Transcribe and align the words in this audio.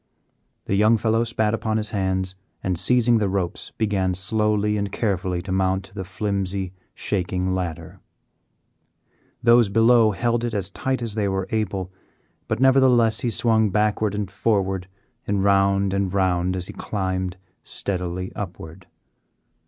The 0.65 0.73
young 0.73 0.97
fellow 0.97 1.23
spat 1.23 1.53
upon 1.53 1.77
his 1.77 1.91
hands 1.91 2.33
and, 2.63 2.75
seizing 2.75 3.19
the 3.19 3.29
ropes, 3.29 3.71
began 3.77 4.15
slowly 4.15 4.75
and 4.75 4.91
carefully 4.91 5.43
to 5.43 5.51
mount 5.51 5.91
the 5.93 6.03
flimsy, 6.03 6.73
shaking 6.95 7.53
ladder. 7.53 7.99
Those 9.43 9.69
below 9.69 10.09
held 10.09 10.43
it 10.43 10.55
as 10.55 10.71
tight 10.71 11.03
as 11.03 11.13
they 11.13 11.27
were 11.27 11.45
able, 11.51 11.91
but 12.47 12.59
nevertheless 12.59 13.19
he 13.19 13.29
swung 13.29 13.69
backward 13.69 14.15
and 14.15 14.31
forward 14.31 14.87
and 15.27 15.43
round 15.43 15.93
and 15.93 16.11
round 16.11 16.55
as 16.55 16.65
he 16.65 16.73
climbed 16.73 17.37
steadily 17.61 18.33
upward. 18.35 18.87